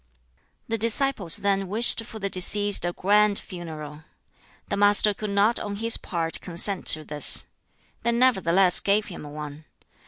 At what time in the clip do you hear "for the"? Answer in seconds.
2.05-2.27